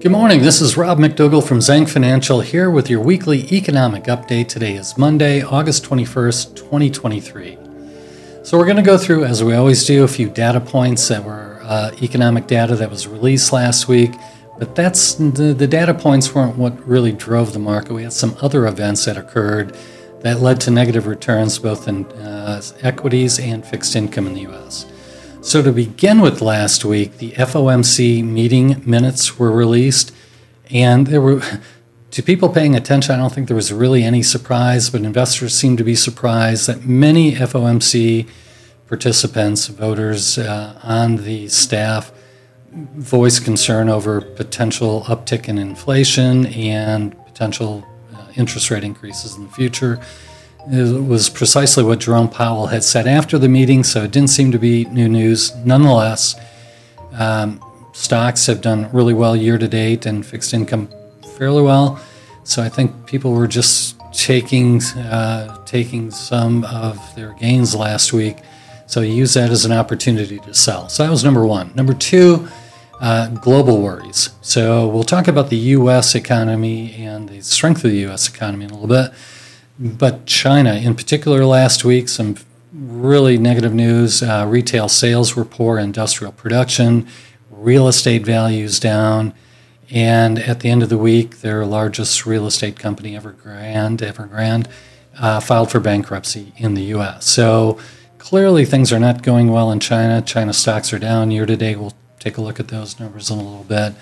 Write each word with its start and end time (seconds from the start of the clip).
Good 0.00 0.12
morning. 0.12 0.42
This 0.42 0.60
is 0.60 0.76
Rob 0.76 0.98
McDougall 0.98 1.44
from 1.44 1.58
Zhang 1.58 1.90
Financial 1.90 2.40
here 2.40 2.70
with 2.70 2.88
your 2.88 3.00
weekly 3.00 3.52
economic 3.52 4.04
update. 4.04 4.46
Today 4.46 4.76
is 4.76 4.96
Monday, 4.96 5.42
August 5.42 5.84
21st, 5.86 6.54
2023. 6.54 7.58
So, 8.44 8.56
we're 8.56 8.64
going 8.64 8.76
to 8.76 8.82
go 8.82 8.96
through, 8.96 9.24
as 9.24 9.42
we 9.42 9.56
always 9.56 9.84
do, 9.84 10.04
a 10.04 10.08
few 10.08 10.30
data 10.30 10.60
points 10.60 11.08
that 11.08 11.24
were 11.24 11.58
uh, 11.64 11.90
economic 12.00 12.46
data 12.46 12.76
that 12.76 12.88
was 12.88 13.08
released 13.08 13.52
last 13.52 13.88
week. 13.88 14.12
But 14.56 14.76
that's 14.76 15.14
the, 15.14 15.52
the 15.52 15.66
data 15.66 15.94
points 15.94 16.32
weren't 16.32 16.56
what 16.56 16.78
really 16.86 17.10
drove 17.10 17.52
the 17.52 17.58
market. 17.58 17.92
We 17.92 18.04
had 18.04 18.12
some 18.12 18.36
other 18.40 18.68
events 18.68 19.04
that 19.06 19.16
occurred 19.16 19.76
that 20.20 20.38
led 20.38 20.60
to 20.60 20.70
negative 20.70 21.08
returns 21.08 21.58
both 21.58 21.88
in 21.88 22.06
uh, 22.12 22.62
equities 22.82 23.40
and 23.40 23.66
fixed 23.66 23.96
income 23.96 24.28
in 24.28 24.34
the 24.34 24.42
US. 24.52 24.86
So, 25.40 25.62
to 25.62 25.70
begin 25.70 26.20
with 26.20 26.42
last 26.42 26.84
week, 26.84 27.18
the 27.18 27.30
FOMC 27.30 28.24
meeting 28.24 28.82
minutes 28.84 29.38
were 29.38 29.52
released, 29.52 30.12
and 30.68 31.06
there 31.06 31.20
were, 31.20 31.40
to 32.10 32.22
people 32.22 32.48
paying 32.48 32.74
attention, 32.74 33.14
I 33.14 33.18
don't 33.18 33.32
think 33.32 33.46
there 33.46 33.56
was 33.56 33.72
really 33.72 34.02
any 34.02 34.22
surprise, 34.22 34.90
but 34.90 35.02
investors 35.02 35.54
seemed 35.54 35.78
to 35.78 35.84
be 35.84 35.94
surprised 35.94 36.66
that 36.66 36.84
many 36.84 37.32
FOMC 37.36 38.28
participants, 38.88 39.68
voters 39.68 40.38
uh, 40.38 40.78
on 40.82 41.16
the 41.16 41.46
staff, 41.48 42.10
voiced 42.72 43.44
concern 43.44 43.88
over 43.88 44.20
potential 44.20 45.04
uptick 45.06 45.48
in 45.48 45.56
inflation 45.56 46.46
and 46.46 47.16
potential 47.26 47.86
uh, 48.12 48.26
interest 48.34 48.70
rate 48.70 48.82
increases 48.82 49.36
in 49.36 49.44
the 49.44 49.50
future. 49.52 50.00
It 50.70 51.02
was 51.06 51.30
precisely 51.30 51.82
what 51.82 52.00
Jerome 52.00 52.28
Powell 52.28 52.66
had 52.66 52.84
said 52.84 53.06
after 53.06 53.38
the 53.38 53.48
meeting, 53.48 53.84
so 53.84 54.04
it 54.04 54.10
didn't 54.10 54.28
seem 54.28 54.52
to 54.52 54.58
be 54.58 54.84
new 54.86 55.08
news. 55.08 55.54
Nonetheless, 55.64 56.38
um, 57.14 57.62
stocks 57.92 58.46
have 58.46 58.60
done 58.60 58.90
really 58.92 59.14
well 59.14 59.34
year 59.34 59.56
to 59.56 59.66
date 59.66 60.04
and 60.04 60.26
fixed 60.26 60.52
income 60.52 60.88
fairly 61.38 61.62
well. 61.62 61.98
So 62.44 62.62
I 62.62 62.68
think 62.68 63.06
people 63.06 63.32
were 63.32 63.46
just 63.46 63.98
taking 64.12 64.82
uh, 64.82 65.64
taking 65.64 66.10
some 66.10 66.64
of 66.64 66.98
their 67.14 67.32
gains 67.34 67.74
last 67.74 68.12
week. 68.12 68.36
So 68.86 69.00
use 69.00 69.34
that 69.34 69.50
as 69.50 69.64
an 69.64 69.72
opportunity 69.72 70.38
to 70.38 70.52
sell. 70.54 70.88
So 70.88 71.02
that 71.02 71.10
was 71.10 71.24
number 71.24 71.46
one. 71.46 71.72
Number 71.74 71.94
two, 71.94 72.48
uh, 73.00 73.28
global 73.28 73.80
worries. 73.80 74.30
So 74.42 74.88
we'll 74.88 75.04
talk 75.04 75.28
about 75.28 75.50
the 75.50 75.56
U.S. 75.56 76.14
economy 76.14 76.94
and 76.94 77.28
the 77.28 77.40
strength 77.42 77.84
of 77.84 77.90
the 77.90 77.98
U.S. 77.98 78.28
economy 78.28 78.64
in 78.64 78.70
a 78.70 78.74
little 78.74 78.88
bit. 78.88 79.12
But 79.78 80.26
China, 80.26 80.74
in 80.74 80.94
particular, 80.94 81.44
last 81.44 81.84
week, 81.84 82.08
some 82.08 82.36
really 82.72 83.38
negative 83.38 83.72
news. 83.72 84.22
Uh, 84.22 84.46
retail 84.48 84.88
sales 84.88 85.36
were 85.36 85.44
poor, 85.44 85.78
industrial 85.78 86.32
production, 86.32 87.06
real 87.50 87.88
estate 87.88 88.24
values 88.24 88.80
down. 88.80 89.34
And 89.90 90.38
at 90.38 90.60
the 90.60 90.68
end 90.68 90.82
of 90.82 90.88
the 90.88 90.98
week, 90.98 91.40
their 91.40 91.64
largest 91.64 92.26
real 92.26 92.46
estate 92.46 92.78
company, 92.78 93.12
Evergrande, 93.12 93.98
Evergrande 93.98 94.66
uh, 95.18 95.40
filed 95.40 95.70
for 95.70 95.80
bankruptcy 95.80 96.52
in 96.56 96.74
the 96.74 96.82
U.S. 96.84 97.26
So 97.26 97.78
clearly, 98.18 98.64
things 98.64 98.92
are 98.92 99.00
not 99.00 99.22
going 99.22 99.50
well 99.50 99.70
in 99.70 99.80
China. 99.80 100.20
China 100.20 100.52
stocks 100.52 100.92
are 100.92 100.98
down 100.98 101.30
year 101.30 101.46
to 101.46 101.56
date. 101.56 101.76
We'll 101.76 101.94
take 102.18 102.36
a 102.36 102.40
look 102.40 102.60
at 102.60 102.68
those 102.68 103.00
numbers 103.00 103.30
in 103.30 103.38
a 103.38 103.42
little 103.42 103.64
bit. 103.64 103.94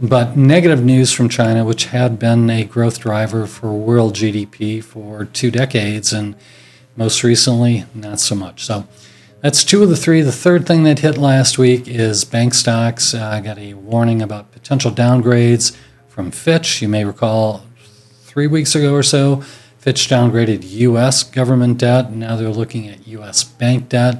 But 0.00 0.36
negative 0.36 0.84
news 0.84 1.12
from 1.12 1.28
China, 1.28 1.64
which 1.64 1.86
had 1.86 2.18
been 2.20 2.48
a 2.50 2.64
growth 2.64 3.00
driver 3.00 3.46
for 3.46 3.72
world 3.72 4.14
GDP 4.14 4.82
for 4.82 5.24
two 5.24 5.50
decades, 5.50 6.12
and 6.12 6.36
most 6.94 7.24
recently, 7.24 7.84
not 7.94 8.20
so 8.20 8.36
much. 8.36 8.64
So 8.64 8.86
that's 9.40 9.64
two 9.64 9.82
of 9.82 9.88
the 9.88 9.96
three. 9.96 10.22
The 10.22 10.30
third 10.30 10.66
thing 10.66 10.84
that 10.84 11.00
hit 11.00 11.18
last 11.18 11.58
week 11.58 11.88
is 11.88 12.24
bank 12.24 12.54
stocks. 12.54 13.12
Uh, 13.12 13.24
I 13.24 13.40
got 13.40 13.58
a 13.58 13.74
warning 13.74 14.22
about 14.22 14.52
potential 14.52 14.92
downgrades 14.92 15.76
from 16.06 16.30
Fitch. 16.30 16.80
You 16.80 16.88
may 16.88 17.04
recall 17.04 17.64
three 18.22 18.46
weeks 18.46 18.76
ago 18.76 18.94
or 18.94 19.02
so, 19.02 19.42
Fitch 19.78 20.08
downgraded 20.08 20.60
U.S. 20.62 21.24
government 21.24 21.78
debt. 21.78 22.12
Now 22.12 22.36
they're 22.36 22.50
looking 22.50 22.88
at 22.88 23.08
U.S. 23.08 23.42
bank 23.42 23.88
debt. 23.88 24.18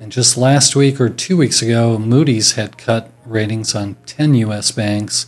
And 0.00 0.10
just 0.10 0.36
last 0.36 0.74
week 0.74 1.00
or 1.00 1.08
two 1.08 1.36
weeks 1.36 1.62
ago, 1.62 1.98
Moody's 1.98 2.52
had 2.52 2.76
cut 2.78 3.10
ratings 3.26 3.74
on 3.74 3.96
10 4.06 4.34
U.S. 4.34 4.70
banks. 4.70 5.26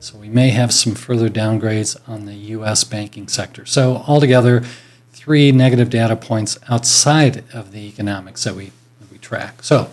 So 0.00 0.18
we 0.18 0.28
may 0.28 0.50
have 0.50 0.72
some 0.72 0.94
further 0.94 1.28
downgrades 1.28 1.96
on 2.08 2.26
the 2.26 2.34
U.S. 2.34 2.84
banking 2.84 3.28
sector. 3.28 3.64
So, 3.66 4.04
altogether, 4.06 4.62
three 5.12 5.50
negative 5.50 5.90
data 5.90 6.14
points 6.14 6.58
outside 6.68 7.42
of 7.52 7.72
the 7.72 7.88
economics 7.88 8.44
that 8.44 8.54
we, 8.54 8.66
that 9.00 9.10
we 9.10 9.18
track. 9.18 9.62
So, 9.62 9.90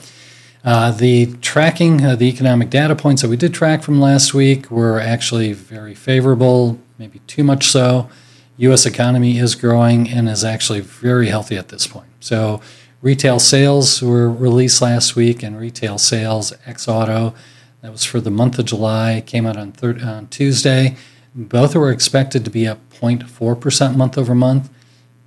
uh, 0.64 0.92
the 0.92 1.34
tracking, 1.42 2.06
uh, 2.06 2.16
the 2.16 2.28
economic 2.28 2.70
data 2.70 2.96
points 2.96 3.22
that 3.22 3.28
we 3.28 3.38
did 3.38 3.54
track 3.54 3.84
from 3.84 4.00
last 4.00 4.34
week 4.34 4.70
were 4.72 5.00
actually 5.00 5.52
very 5.54 5.96
favorable, 5.96 6.80
maybe 6.98 7.20
too 7.28 7.44
much 7.44 7.68
so. 7.68 8.10
U.S. 8.58 8.86
economy 8.86 9.40
is 9.40 9.56
growing 9.56 10.10
and 10.10 10.30
is 10.30 10.44
actually 10.44 10.80
very 10.80 11.28
healthy 11.28 11.58
at 11.58 11.70
this 11.70 11.88
point. 11.88 12.08
So, 12.20 12.62
Retail 13.04 13.38
sales 13.38 14.02
were 14.02 14.32
released 14.32 14.82
last 14.82 15.14
week, 15.14 15.44
and 15.44 15.60
retail 15.60 15.98
sales 15.98 16.54
ex 16.66 16.88
auto, 16.88 17.34
that 17.82 17.92
was 17.92 18.06
for 18.06 18.22
the 18.22 18.32
month 18.32 18.58
of 18.58 18.64
July, 18.64 19.22
came 19.26 19.46
out 19.46 19.58
on, 19.58 19.74
thir- 19.74 20.00
on 20.02 20.28
Tuesday. 20.28 20.96
Both 21.36 21.76
were 21.76 21.92
expected 21.92 22.46
to 22.46 22.50
be 22.50 22.66
up 22.66 22.80
0.4% 22.92 23.98
month 23.98 24.18
over 24.18 24.34
month, 24.34 24.70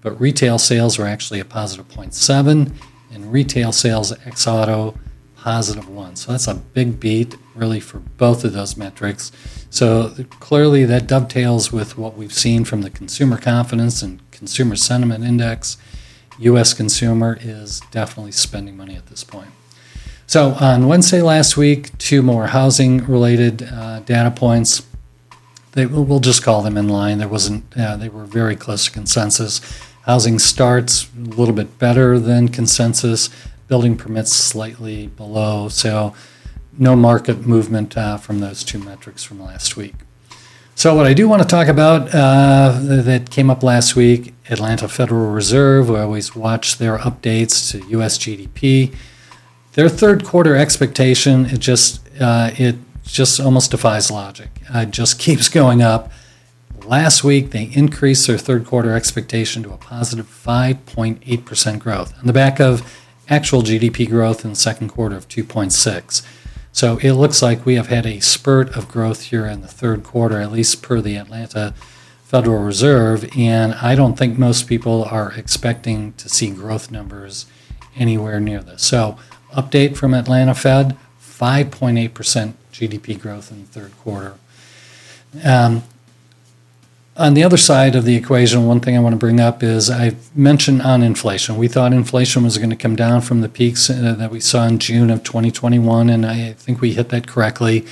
but 0.00 0.18
retail 0.18 0.58
sales 0.58 0.98
were 0.98 1.04
actually 1.04 1.38
a 1.38 1.44
positive 1.44 1.86
0.7, 1.88 2.72
and 3.12 3.30
retail 3.30 3.72
sales 3.72 4.10
ex 4.24 4.46
auto 4.46 4.98
positive 5.36 5.86
1. 5.86 6.16
So 6.16 6.32
that's 6.32 6.48
a 6.48 6.54
big 6.54 6.98
beat, 6.98 7.36
really, 7.54 7.80
for 7.80 7.98
both 7.98 8.42
of 8.42 8.54
those 8.54 8.78
metrics. 8.78 9.30
So 9.68 10.14
clearly, 10.40 10.86
that 10.86 11.06
dovetails 11.06 11.72
with 11.72 11.98
what 11.98 12.16
we've 12.16 12.32
seen 12.32 12.64
from 12.64 12.80
the 12.80 12.90
consumer 12.90 13.36
confidence 13.36 14.00
and 14.00 14.22
consumer 14.30 14.76
sentiment 14.76 15.24
index 15.24 15.76
U.S. 16.38 16.74
consumer 16.74 17.38
is 17.40 17.80
definitely 17.90 18.32
spending 18.32 18.76
money 18.76 18.94
at 18.94 19.06
this 19.06 19.24
point. 19.24 19.50
So 20.26 20.54
on 20.54 20.88
Wednesday 20.88 21.22
last 21.22 21.56
week, 21.56 21.96
two 21.98 22.20
more 22.20 22.48
housing-related 22.48 23.62
uh, 23.62 24.00
data 24.00 24.30
points. 24.30 24.84
They, 25.72 25.86
we'll 25.86 26.20
just 26.20 26.42
call 26.42 26.62
them 26.62 26.76
in 26.76 26.88
line. 26.88 27.18
There 27.18 27.28
wasn't. 27.28 27.64
Uh, 27.76 27.96
they 27.96 28.08
were 28.08 28.24
very 28.24 28.56
close 28.56 28.86
to 28.86 28.90
consensus. 28.90 29.60
Housing 30.02 30.38
starts 30.38 31.08
a 31.16 31.20
little 31.20 31.54
bit 31.54 31.78
better 31.78 32.18
than 32.18 32.48
consensus. 32.48 33.28
Building 33.68 33.96
permits 33.96 34.32
slightly 34.32 35.08
below. 35.08 35.68
So 35.68 36.14
no 36.78 36.96
market 36.96 37.46
movement 37.46 37.96
uh, 37.96 38.16
from 38.16 38.40
those 38.40 38.64
two 38.64 38.78
metrics 38.78 39.22
from 39.22 39.40
last 39.42 39.76
week. 39.76 39.94
So, 40.78 40.94
what 40.94 41.06
I 41.06 41.14
do 41.14 41.26
want 41.26 41.40
to 41.40 41.48
talk 41.48 41.68
about 41.68 42.14
uh, 42.14 42.78
that 42.82 43.30
came 43.30 43.48
up 43.48 43.62
last 43.62 43.96
week 43.96 44.34
Atlanta 44.50 44.88
Federal 44.88 45.30
Reserve, 45.30 45.88
we 45.88 45.98
always 45.98 46.36
watch 46.36 46.76
their 46.76 46.98
updates 46.98 47.70
to 47.70 47.78
US 47.98 48.18
GDP. 48.18 48.94
Their 49.72 49.88
third 49.88 50.22
quarter 50.22 50.54
expectation, 50.54 51.46
it 51.46 51.60
just, 51.60 52.06
uh, 52.20 52.50
it 52.58 52.76
just 53.04 53.40
almost 53.40 53.70
defies 53.70 54.10
logic. 54.10 54.50
Uh, 54.72 54.80
it 54.80 54.90
just 54.90 55.18
keeps 55.26 55.48
going 55.48 55.80
up. 55.80 56.12
Last 56.84 57.24
week, 57.24 57.52
they 57.52 57.70
increased 57.72 58.26
their 58.26 58.36
third 58.36 58.66
quarter 58.66 58.94
expectation 58.94 59.62
to 59.62 59.72
a 59.72 59.78
positive 59.78 60.26
5.8% 60.26 61.78
growth 61.78 62.12
on 62.18 62.26
the 62.26 62.34
back 62.34 62.60
of 62.60 63.02
actual 63.30 63.62
GDP 63.62 64.06
growth 64.06 64.44
in 64.44 64.50
the 64.50 64.56
second 64.56 64.90
quarter 64.90 65.16
of 65.16 65.26
2.6. 65.26 66.22
So 66.76 66.98
it 66.98 67.12
looks 67.12 67.40
like 67.40 67.64
we 67.64 67.76
have 67.76 67.86
had 67.86 68.04
a 68.04 68.20
spurt 68.20 68.76
of 68.76 68.86
growth 68.86 69.22
here 69.22 69.46
in 69.46 69.62
the 69.62 69.66
third 69.66 70.04
quarter, 70.04 70.42
at 70.42 70.52
least 70.52 70.82
per 70.82 71.00
the 71.00 71.16
Atlanta 71.16 71.72
Federal 72.24 72.62
Reserve. 72.62 73.26
And 73.34 73.72
I 73.72 73.94
don't 73.94 74.18
think 74.18 74.38
most 74.38 74.66
people 74.66 75.02
are 75.04 75.32
expecting 75.32 76.12
to 76.18 76.28
see 76.28 76.50
growth 76.50 76.90
numbers 76.90 77.46
anywhere 77.96 78.40
near 78.40 78.60
this. 78.60 78.82
So, 78.82 79.16
update 79.54 79.96
from 79.96 80.12
Atlanta 80.12 80.54
Fed 80.54 80.98
5.8% 81.18 82.52
GDP 82.74 83.18
growth 83.18 83.50
in 83.50 83.62
the 83.62 83.68
third 83.68 83.96
quarter. 84.02 84.34
Um, 85.42 85.82
on 87.18 87.34
the 87.34 87.42
other 87.42 87.56
side 87.56 87.96
of 87.96 88.04
the 88.04 88.14
equation, 88.14 88.66
one 88.66 88.80
thing 88.80 88.96
I 88.96 89.00
want 89.00 89.14
to 89.14 89.18
bring 89.18 89.40
up 89.40 89.62
is 89.62 89.90
I 89.90 90.16
mentioned 90.34 90.82
on 90.82 91.02
inflation. 91.02 91.56
We 91.56 91.68
thought 91.68 91.92
inflation 91.92 92.44
was 92.44 92.58
going 92.58 92.70
to 92.70 92.76
come 92.76 92.94
down 92.94 93.22
from 93.22 93.40
the 93.40 93.48
peaks 93.48 93.88
uh, 93.88 94.14
that 94.18 94.30
we 94.30 94.40
saw 94.40 94.66
in 94.66 94.78
June 94.78 95.10
of 95.10 95.24
2021, 95.24 96.10
and 96.10 96.26
I 96.26 96.52
think 96.52 96.80
we 96.80 96.92
hit 96.92 97.08
that 97.10 97.26
correctly. 97.26 97.86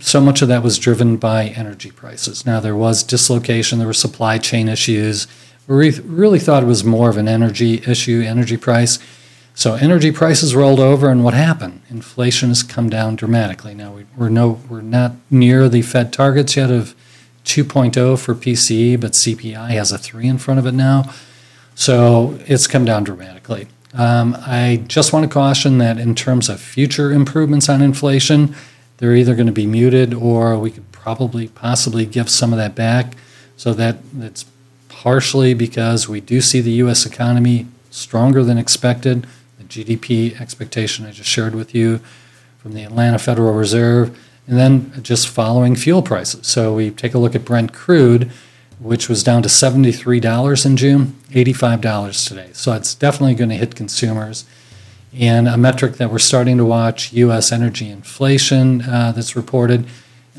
So 0.00 0.20
much 0.20 0.42
of 0.42 0.48
that 0.48 0.62
was 0.62 0.78
driven 0.78 1.16
by 1.16 1.46
energy 1.48 1.90
prices. 1.90 2.46
Now, 2.46 2.60
there 2.60 2.76
was 2.76 3.02
dislocation, 3.02 3.78
there 3.78 3.88
were 3.88 3.92
supply 3.92 4.38
chain 4.38 4.68
issues. 4.68 5.26
We 5.66 5.90
really 6.00 6.38
thought 6.38 6.62
it 6.62 6.66
was 6.66 6.84
more 6.84 7.10
of 7.10 7.16
an 7.16 7.28
energy 7.28 7.82
issue, 7.86 8.22
energy 8.26 8.56
price. 8.56 8.98
So, 9.54 9.74
energy 9.74 10.12
prices 10.12 10.54
rolled 10.54 10.80
over, 10.80 11.10
and 11.10 11.22
what 11.22 11.34
happened? 11.34 11.82
Inflation 11.90 12.48
has 12.48 12.62
come 12.62 12.88
down 12.88 13.16
dramatically. 13.16 13.74
Now, 13.74 14.00
we're, 14.16 14.28
no, 14.28 14.60
we're 14.68 14.80
not 14.80 15.12
near 15.30 15.68
the 15.68 15.82
Fed 15.82 16.12
targets 16.12 16.56
yet 16.56 16.70
of 16.70 16.94
2.0 17.50 18.18
for 18.18 18.34
PCE, 18.34 19.00
but 19.00 19.12
CPI 19.12 19.70
has 19.70 19.90
a 19.90 19.98
3 19.98 20.28
in 20.28 20.38
front 20.38 20.60
of 20.60 20.66
it 20.66 20.72
now. 20.72 21.12
So 21.74 22.38
it's 22.46 22.66
come 22.66 22.84
down 22.84 23.04
dramatically. 23.04 23.66
Um, 23.92 24.36
I 24.40 24.84
just 24.86 25.12
want 25.12 25.24
to 25.24 25.28
caution 25.28 25.78
that 25.78 25.98
in 25.98 26.14
terms 26.14 26.48
of 26.48 26.60
future 26.60 27.10
improvements 27.10 27.68
on 27.68 27.82
inflation, 27.82 28.54
they're 28.98 29.16
either 29.16 29.34
going 29.34 29.46
to 29.46 29.52
be 29.52 29.66
muted 29.66 30.14
or 30.14 30.56
we 30.58 30.70
could 30.70 30.92
probably 30.92 31.48
possibly 31.48 32.06
give 32.06 32.28
some 32.28 32.52
of 32.52 32.58
that 32.58 32.74
back. 32.74 33.16
So 33.56 33.74
that 33.74 33.98
that's 34.12 34.44
partially 34.88 35.54
because 35.54 36.08
we 36.08 36.20
do 36.20 36.40
see 36.40 36.60
the 36.60 36.72
U.S. 36.84 37.04
economy 37.04 37.66
stronger 37.90 38.44
than 38.44 38.58
expected. 38.58 39.26
The 39.58 39.64
GDP 39.64 40.40
expectation 40.40 41.04
I 41.04 41.10
just 41.10 41.28
shared 41.28 41.54
with 41.54 41.74
you 41.74 42.00
from 42.58 42.74
the 42.74 42.84
Atlanta 42.84 43.18
Federal 43.18 43.54
Reserve, 43.54 44.16
and 44.50 44.58
then 44.58 44.92
just 45.04 45.28
following 45.28 45.76
fuel 45.76 46.02
prices. 46.02 46.44
So 46.44 46.74
we 46.74 46.90
take 46.90 47.14
a 47.14 47.18
look 47.18 47.36
at 47.36 47.44
Brent 47.44 47.72
crude, 47.72 48.32
which 48.80 49.08
was 49.08 49.22
down 49.22 49.42
to 49.44 49.48
$73 49.48 50.66
in 50.66 50.76
June, 50.76 51.16
$85 51.30 52.28
today. 52.28 52.50
So 52.52 52.72
it's 52.72 52.96
definitely 52.96 53.36
going 53.36 53.50
to 53.50 53.56
hit 53.56 53.76
consumers. 53.76 54.44
And 55.16 55.46
a 55.46 55.56
metric 55.56 55.98
that 55.98 56.10
we're 56.10 56.18
starting 56.18 56.56
to 56.56 56.64
watch, 56.64 57.12
U.S. 57.12 57.52
energy 57.52 57.88
inflation, 57.88 58.82
uh, 58.82 59.12
that's 59.12 59.36
reported. 59.36 59.86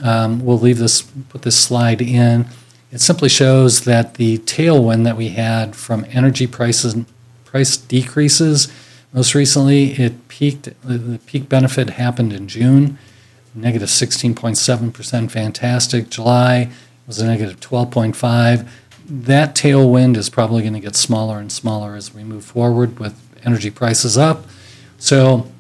Um, 0.04 0.44
we'll 0.46 0.60
leave 0.60 0.78
this, 0.78 1.04
put 1.30 1.44
this 1.44 1.58
slide 1.58 2.02
in. 2.02 2.48
It 2.92 3.00
simply 3.00 3.30
shows 3.30 3.86
that 3.86 4.16
the 4.16 4.40
tailwind 4.40 5.06
that 5.06 5.16
we 5.16 5.30
had 5.30 5.74
from 5.74 6.06
energy 6.10 6.48
prices, 6.48 6.98
price 7.46 7.78
decreases, 7.78 8.68
most 9.14 9.36
recently 9.36 9.94
it 9.94 10.28
peaked. 10.28 10.70
The 10.84 11.20
peak 11.26 11.48
benefit 11.48 11.92
happened 11.92 12.34
in 12.34 12.50
June, 12.50 12.98
negative 13.54 13.90
16.7%, 13.90 15.32
fantastic. 15.32 16.10
July 16.10 16.70
was 17.08 17.20
a 17.20 17.28
negative 17.28 17.60
12.5. 17.60 18.68
That 19.08 19.56
tailwind 19.56 20.16
is 20.16 20.30
probably 20.30 20.62
going 20.62 20.74
to 20.74 20.80
get 20.80 20.96
smaller 20.96 21.40
and 21.40 21.52
smaller 21.52 21.96
as 21.96 22.14
we 22.14 22.24
move 22.24 22.46
forward 22.46 23.00
with 23.00 23.20
energy 23.46 23.70
prices 23.70 24.18
up. 24.18 24.46
So, 24.98 25.52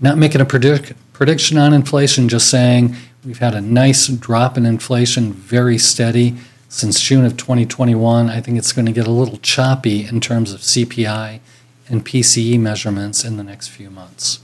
not 0.00 0.18
making 0.18 0.40
a 0.40 0.44
predict, 0.44 0.92
prediction 1.12 1.56
on 1.56 1.72
inflation, 1.72 2.28
just 2.28 2.50
saying 2.50 2.94
we've 3.24 3.38
had 3.38 3.54
a 3.54 3.60
nice 3.60 4.08
drop 4.08 4.58
in 4.58 4.66
inflation, 4.66 5.32
very 5.32 5.78
steady 5.78 6.36
since 6.68 7.00
June 7.00 7.24
of 7.24 7.36
2021. 7.36 8.28
I 8.28 8.40
think 8.40 8.58
it's 8.58 8.72
going 8.72 8.86
to 8.86 8.92
get 8.92 9.06
a 9.06 9.10
little 9.10 9.38
choppy 9.38 10.06
in 10.06 10.20
terms 10.20 10.52
of 10.52 10.60
CPI 10.60 11.40
and 11.88 12.04
PCE 12.04 12.58
measurements 12.60 13.24
in 13.24 13.36
the 13.36 13.44
next 13.44 13.68
few 13.68 13.88
months. 13.88 14.40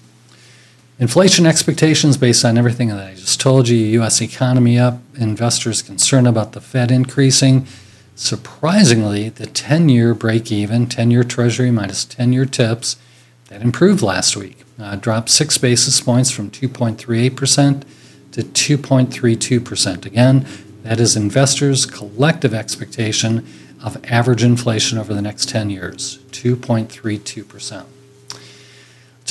Inflation 1.03 1.47
expectations 1.47 2.17
based 2.17 2.45
on 2.45 2.57
everything 2.57 2.87
that 2.87 3.05
I 3.05 3.15
just 3.15 3.41
told 3.41 3.69
you, 3.69 3.77
US 4.03 4.23
economy 4.23 4.79
up, 4.79 5.01
investors 5.17 5.83
concerned 5.83 6.29
about 6.29 6.53
the 6.53 6.61
Fed 6.61 6.93
increasing. 6.93 7.67
Surprisingly, 8.15 9.29
the 9.29 9.47
10 9.47 9.89
year 9.89 10.15
break 10.15 10.53
even, 10.53 10.87
10 10.87 11.11
year 11.11 11.25
treasury 11.25 11.73
minus 11.73 12.05
10 12.05 12.33
year 12.33 12.47
tips, 12.47 12.99
that 13.49 13.63
improved 13.63 14.01
last 14.01 14.37
week. 14.37 14.63
Uh, 14.79 14.95
dropped 14.95 15.29
six 15.29 15.59
basis 15.59 16.01
points 16.01 16.31
from 16.31 16.53
2.38% 16.53 17.83
to 18.31 18.43
2.32%. 18.45 20.07
Again, 20.07 20.47
that 20.85 21.01
is 21.01 21.17
investors' 21.17 21.85
collective 21.85 22.55
expectation 22.55 23.45
of 23.83 23.99
average 24.05 24.45
inflation 24.45 24.99
over 24.99 25.13
the 25.13 25.21
next 25.21 25.49
10 25.49 25.69
years, 25.69 26.19
2.32%. 26.31 27.87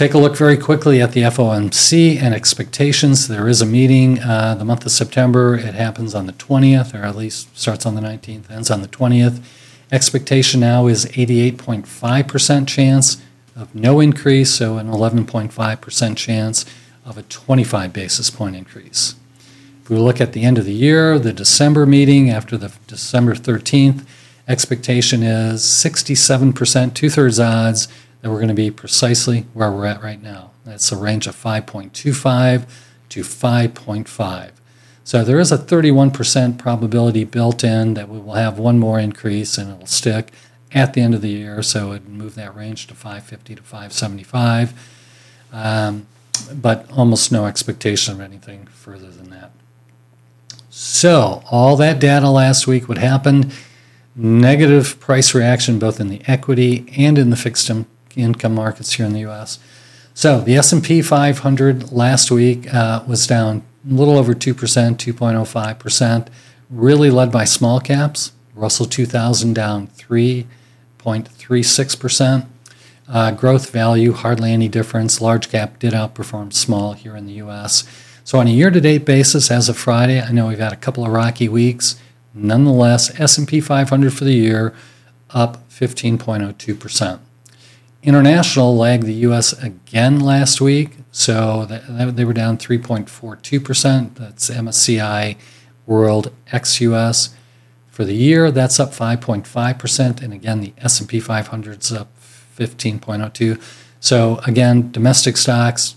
Take 0.01 0.15
a 0.15 0.17
look 0.17 0.35
very 0.35 0.57
quickly 0.57 0.99
at 0.99 1.11
the 1.11 1.21
FOMC 1.21 2.19
and 2.19 2.33
expectations. 2.33 3.27
There 3.27 3.47
is 3.47 3.61
a 3.61 3.67
meeting 3.67 4.19
uh, 4.19 4.55
the 4.55 4.65
month 4.65 4.83
of 4.83 4.91
September. 4.91 5.53
It 5.53 5.75
happens 5.75 6.15
on 6.15 6.25
the 6.25 6.33
20th, 6.33 6.99
or 6.99 7.05
at 7.05 7.15
least 7.15 7.55
starts 7.55 7.85
on 7.85 7.93
the 7.93 8.01
19th, 8.01 8.49
ends 8.49 8.71
on 8.71 8.81
the 8.81 8.87
20th. 8.87 9.43
Expectation 9.91 10.59
now 10.59 10.87
is 10.87 11.05
88.5% 11.05 12.67
chance 12.67 13.21
of 13.55 13.75
no 13.75 13.99
increase, 13.99 14.49
so 14.49 14.79
an 14.79 14.87
11.5% 14.87 16.17
chance 16.17 16.65
of 17.05 17.19
a 17.19 17.21
25 17.21 17.93
basis 17.93 18.31
point 18.31 18.55
increase. 18.55 19.13
If 19.83 19.89
we 19.91 19.97
look 19.97 20.19
at 20.19 20.33
the 20.33 20.41
end 20.41 20.57
of 20.57 20.65
the 20.65 20.73
year, 20.73 21.19
the 21.19 21.31
December 21.31 21.85
meeting 21.85 22.31
after 22.31 22.57
the 22.57 22.73
December 22.87 23.35
13th, 23.35 24.03
expectation 24.47 25.21
is 25.21 25.61
67%, 25.61 26.95
two 26.95 27.11
thirds 27.11 27.39
odds 27.39 27.87
that 28.21 28.29
we're 28.29 28.37
going 28.37 28.47
to 28.47 28.53
be 28.53 28.71
precisely 28.71 29.45
where 29.53 29.71
we're 29.71 29.85
at 29.85 30.01
right 30.01 30.21
now. 30.21 30.51
That's 30.65 30.91
a 30.91 30.97
range 30.97 31.27
of 31.27 31.35
5.25 31.35 32.67
to 33.09 33.21
5.5. 33.21 34.51
So 35.03 35.23
there 35.23 35.39
is 35.39 35.51
a 35.51 35.57
31% 35.57 36.57
probability 36.57 37.23
built 37.23 37.63
in 37.63 37.95
that 37.95 38.07
we 38.07 38.19
will 38.19 38.35
have 38.35 38.59
one 38.59 38.79
more 38.79 38.99
increase 38.99 39.57
and 39.57 39.71
it'll 39.71 39.87
stick 39.87 40.31
at 40.73 40.93
the 40.93 41.01
end 41.01 41.13
of 41.13 41.21
the 41.21 41.29
year, 41.29 41.61
so 41.61 41.91
it 41.91 42.07
move 42.07 42.35
that 42.35 42.55
range 42.55 42.87
to 42.87 42.93
550 42.93 43.55
to 43.55 43.61
575, 43.61 44.73
um, 45.51 46.07
but 46.53 46.89
almost 46.91 47.31
no 47.31 47.45
expectation 47.45 48.13
of 48.13 48.21
anything 48.21 48.67
further 48.67 49.09
than 49.09 49.29
that. 49.31 49.51
So, 50.69 51.43
all 51.51 51.75
that 51.75 51.99
data 51.99 52.29
last 52.29 52.67
week, 52.67 52.87
what 52.87 52.97
happened? 52.97 53.51
Negative 54.15 54.97
price 55.01 55.35
reaction 55.35 55.77
both 55.77 55.99
in 55.99 56.07
the 56.07 56.21
equity 56.25 56.85
and 56.95 57.17
in 57.17 57.29
the 57.29 57.35
fixed 57.35 57.67
income 58.17 58.55
markets 58.55 58.93
here 58.93 59.05
in 59.05 59.13
the 59.13 59.21
U.S. 59.21 59.59
So, 60.13 60.41
the 60.41 60.55
S&P 60.55 61.01
500 61.01 61.91
last 61.91 62.31
week 62.31 62.73
uh, 62.73 63.03
was 63.07 63.25
down 63.27 63.63
a 63.89 63.93
little 63.93 64.17
over 64.17 64.33
2%, 64.33 64.53
2.05%, 64.53 66.27
really 66.69 67.09
led 67.09 67.31
by 67.31 67.45
small 67.45 67.79
caps. 67.79 68.33
Russell 68.53 68.85
2000 68.85 69.53
down 69.53 69.87
3 69.87 70.45
0.36%. 71.01 72.47
Uh, 73.07 73.31
growth 73.31 73.71
value, 73.71 74.13
hardly 74.13 74.51
any 74.51 74.67
difference. 74.67 75.19
Large 75.19 75.49
cap 75.49 75.79
did 75.79 75.93
outperform 75.93 76.53
small 76.53 76.93
here 76.93 77.15
in 77.15 77.25
the 77.25 77.33
U.S. 77.33 77.83
So 78.23 78.39
on 78.39 78.47
a 78.47 78.51
year-to-date 78.51 79.03
basis, 79.03 79.51
as 79.51 79.67
of 79.67 79.77
Friday, 79.77 80.21
I 80.21 80.31
know 80.31 80.47
we've 80.47 80.59
had 80.59 80.71
a 80.71 80.77
couple 80.77 81.05
of 81.05 81.11
rocky 81.11 81.49
weeks. 81.49 81.99
Nonetheless, 82.33 83.19
S&P 83.19 83.59
500 83.59 84.13
for 84.13 84.23
the 84.23 84.33
year 84.33 84.73
up 85.31 85.69
15.02%. 85.69 87.19
International 88.03 88.75
lagged 88.75 89.05
the 89.05 89.13
U.S. 89.13 89.53
again 89.53 90.19
last 90.19 90.59
week, 90.59 90.97
so 91.11 91.65
they 91.65 92.25
were 92.25 92.33
down 92.33 92.57
3.42%. 92.57 94.15
That's 94.15 94.49
MSCI 94.49 95.37
World 95.85 96.31
ex-U.S. 96.51 97.35
For 97.89 98.03
the 98.03 98.15
year, 98.15 98.49
that's 98.49 98.79
up 98.79 98.91
5.5%, 98.91 100.21
and 100.21 100.33
again, 100.33 100.61
the 100.61 100.73
S&P 100.79 101.19
500 101.19 101.81
is 101.81 101.91
up 101.91 102.09
15.02. 102.57 103.61
So 103.99 104.39
again, 104.47 104.91
domestic 104.91 105.37
stocks 105.37 105.95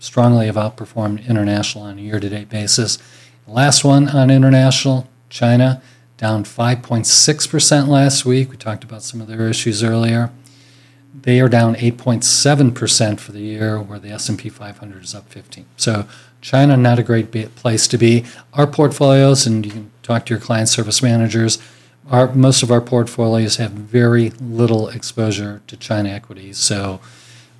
strongly 0.00 0.46
have 0.46 0.56
outperformed 0.56 1.28
international 1.28 1.84
on 1.84 1.98
a 1.98 2.02
year-to-date 2.02 2.48
basis. 2.48 2.98
Last 3.46 3.84
one 3.84 4.08
on 4.08 4.30
international, 4.30 5.08
China, 5.28 5.80
down 6.16 6.42
5.6% 6.42 7.86
last 7.86 8.24
week. 8.24 8.50
We 8.50 8.56
talked 8.56 8.82
about 8.82 9.02
some 9.02 9.20
of 9.20 9.28
their 9.28 9.46
issues 9.48 9.84
earlier. 9.84 10.32
They 11.12 11.40
are 11.40 11.48
down 11.48 11.74
8.7% 11.74 13.18
for 13.20 13.32
the 13.32 13.40
year, 13.40 13.80
where 13.80 13.98
the 13.98 14.10
S&P 14.10 14.48
500 14.48 15.04
is 15.04 15.14
up 15.14 15.28
15. 15.28 15.66
So 15.76 16.06
China, 16.40 16.76
not 16.76 16.98
a 16.98 17.02
great 17.02 17.30
place 17.56 17.88
to 17.88 17.98
be. 17.98 18.24
Our 18.54 18.66
portfolios, 18.66 19.46
and 19.46 19.66
you 19.66 19.72
can 19.72 19.90
talk 20.02 20.26
to 20.26 20.34
your 20.34 20.40
client 20.40 20.68
service 20.68 21.02
managers, 21.02 21.58
our, 22.10 22.32
most 22.34 22.62
of 22.62 22.70
our 22.70 22.80
portfolios 22.80 23.56
have 23.56 23.70
very 23.70 24.30
little 24.30 24.88
exposure 24.88 25.62
to 25.68 25.76
China 25.76 26.08
equities, 26.08 26.58
so 26.58 27.00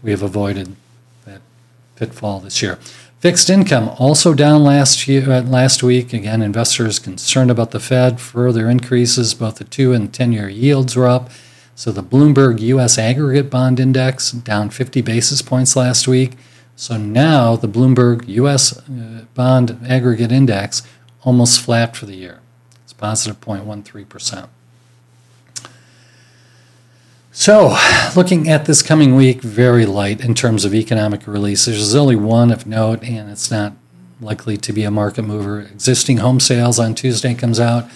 we 0.03 0.11
have 0.11 0.23
avoided 0.23 0.75
that 1.25 1.41
pitfall 1.95 2.41
this 2.41 2.61
year. 2.61 2.79
Fixed 3.21 3.51
income 3.51 3.91
also 3.99 4.33
down 4.33 4.65
last 4.65 5.07
year, 5.07 5.31
uh, 5.31 5.43
last 5.43 5.83
week. 5.83 6.13
Again, 6.13 6.41
investors 6.41 6.99
concerned 6.99 7.51
about 7.51 7.71
the 7.71 7.79
Fed. 7.79 8.19
Further 8.19 8.69
increases, 8.69 9.35
both 9.35 9.57
the 9.57 9.65
two 9.65 9.93
and 9.93 10.13
ten-year 10.13 10.49
yields 10.49 10.97
were 10.97 11.07
up. 11.07 11.31
So 11.81 11.91
the 11.91 12.03
Bloomberg 12.03 12.61
U.S. 12.61 12.99
Aggregate 12.99 13.49
Bond 13.49 13.81
Index 13.81 14.33
down 14.33 14.69
50 14.69 15.01
basis 15.01 15.41
points 15.41 15.75
last 15.75 16.07
week. 16.07 16.37
So 16.77 16.99
now 16.99 17.57
the 17.57 17.69
Bloomberg 17.69 18.29
US 18.29 18.77
uh, 18.77 19.25
Bond 19.33 19.81
Aggregate 19.89 20.31
Index 20.31 20.83
almost 21.23 21.59
flat 21.59 21.97
for 21.97 22.05
the 22.05 22.15
year. 22.17 22.41
It's 22.85 22.93
positive 22.93 23.41
0.13%. 23.41 24.51
So, 27.33 27.75
looking 28.15 28.47
at 28.51 28.67
this 28.67 28.83
coming 28.83 29.17
week, 29.17 29.41
very 29.41 29.87
light 29.87 30.21
in 30.21 30.35
terms 30.35 30.67
of 30.67 30.75
economic 30.75 31.27
release. 31.27 31.65
There's 31.65 31.95
only 31.95 32.15
one 32.15 32.51
of 32.51 32.67
note, 32.67 33.03
and 33.05 33.31
it's 33.31 33.51
not 33.51 33.73
likely 34.21 34.59
to 34.59 34.73
be 34.75 34.83
a 34.83 34.91
market 34.91 35.23
mover. 35.23 35.63
Existing 35.63 36.19
home 36.19 36.41
sales 36.41 36.79
on 36.79 36.95
Tuesday 36.95 37.33
comes 37.33 37.59
out. 37.59 37.89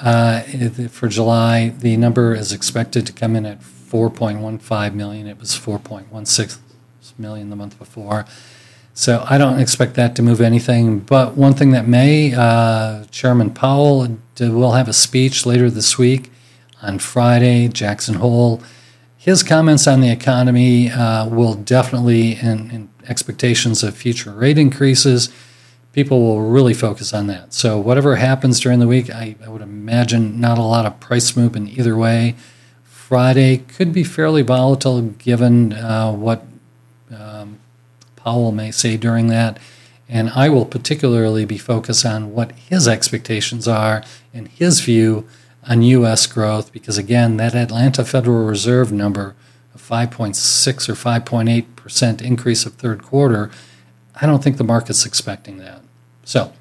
Uh, 0.00 0.40
for 0.88 1.08
July, 1.08 1.70
the 1.70 1.96
number 1.96 2.34
is 2.34 2.52
expected 2.52 3.06
to 3.06 3.12
come 3.12 3.34
in 3.36 3.44
at 3.46 3.60
4.15 3.60 4.94
million. 4.94 5.26
It 5.26 5.38
was 5.38 5.50
4.16 5.52 6.58
million 7.18 7.50
the 7.50 7.56
month 7.56 7.78
before. 7.78 8.26
So 8.94 9.24
I 9.28 9.38
don't 9.38 9.60
expect 9.60 9.94
that 9.94 10.16
to 10.16 10.22
move 10.22 10.40
anything. 10.40 10.98
But 10.98 11.36
one 11.36 11.54
thing 11.54 11.70
that 11.70 11.86
may, 11.86 12.34
uh, 12.34 13.04
Chairman 13.12 13.50
Powell 13.50 14.18
will 14.40 14.72
have 14.72 14.88
a 14.88 14.92
speech 14.92 15.46
later 15.46 15.70
this 15.70 15.96
week 15.96 16.32
on 16.82 16.98
Friday, 16.98 17.68
Jackson 17.68 18.16
Hole. 18.16 18.60
His 19.16 19.42
comments 19.42 19.86
on 19.86 20.00
the 20.00 20.10
economy 20.10 20.90
uh, 20.90 21.28
will 21.28 21.54
definitely, 21.54 22.36
and, 22.36 22.88
expectations 23.08 23.82
of 23.82 23.96
future 23.96 24.32
rate 24.32 24.58
increases, 24.58 25.30
people 25.92 26.20
will 26.20 26.42
really 26.42 26.74
focus 26.74 27.12
on 27.12 27.26
that. 27.28 27.52
So 27.52 27.78
whatever 27.78 28.16
happens 28.16 28.60
during 28.60 28.78
the 28.78 28.86
week, 28.86 29.10
I, 29.10 29.36
I 29.44 29.48
would 29.48 29.62
imagine 29.62 30.40
not 30.40 30.58
a 30.58 30.62
lot 30.62 30.86
of 30.86 31.00
price 31.00 31.36
movement 31.36 31.76
either 31.78 31.96
way. 31.96 32.34
Friday 32.84 33.58
could 33.58 33.92
be 33.92 34.04
fairly 34.04 34.42
volatile 34.42 35.00
given 35.00 35.72
uh, 35.72 36.12
what 36.12 36.44
um, 37.10 37.58
Powell 38.16 38.52
may 38.52 38.70
say 38.70 38.96
during 38.96 39.28
that. 39.28 39.58
And 40.08 40.30
I 40.30 40.48
will 40.48 40.64
particularly 40.64 41.44
be 41.44 41.58
focused 41.58 42.04
on 42.04 42.32
what 42.32 42.52
his 42.52 42.88
expectations 42.88 43.68
are 43.68 44.02
and 44.32 44.48
his 44.48 44.80
view 44.80 45.26
on 45.68 45.82
U.S. 45.82 46.26
growth, 46.26 46.72
because 46.72 46.96
again, 46.96 47.36
that 47.36 47.54
Atlanta 47.54 48.04
Federal 48.04 48.46
Reserve 48.46 48.90
number 48.90 49.34
of 49.74 49.82
5.6 49.82 50.88
or 50.88 50.94
5.8% 50.94 52.22
increase 52.22 52.64
of 52.64 52.74
third 52.74 53.02
quarter, 53.02 53.50
I 54.20 54.26
don't 54.26 54.42
think 54.42 54.56
the 54.56 54.64
market's 54.64 55.06
expecting 55.06 55.58
that. 55.58 55.80
So 56.24 56.52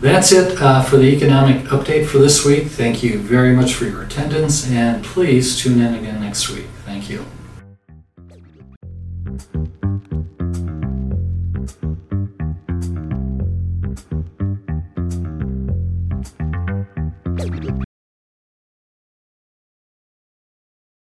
that's 0.00 0.32
it 0.32 0.60
uh, 0.60 0.82
for 0.82 0.96
the 0.96 1.14
economic 1.14 1.64
update 1.64 2.06
for 2.06 2.18
this 2.18 2.44
week. 2.44 2.66
Thank 2.66 3.02
you 3.02 3.18
very 3.18 3.54
much 3.54 3.74
for 3.74 3.84
your 3.84 4.02
attendance, 4.02 4.70
and 4.70 5.04
please 5.04 5.58
tune 5.58 5.80
in 5.80 5.94
again 5.94 6.20
next 6.20 6.48
week. 6.50 6.66
Thank 6.84 7.08
you. 7.08 7.24